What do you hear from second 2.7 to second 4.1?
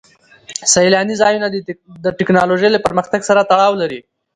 له پرمختګ سره تړاو لري.